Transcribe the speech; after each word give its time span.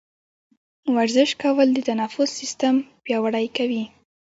ورزش 0.95 1.31
کول 1.41 1.67
د 1.73 1.79
تنفس 1.89 2.29
سیستم 2.39 2.75
پیاوړی 3.03 3.45
کوي. 3.57 3.83